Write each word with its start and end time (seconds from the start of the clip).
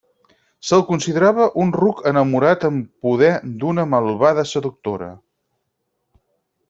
Se'l 0.69 0.83
considerava 0.85 1.45
un 1.63 1.73
ruc 1.75 2.01
enamorat 2.11 2.65
en 2.69 2.79
poder 3.07 3.29
d'una 3.65 3.85
malvada 3.93 4.47
seductora. 4.53 5.11